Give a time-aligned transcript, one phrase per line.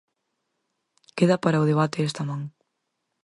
[1.17, 2.41] Queda para o debate esta man.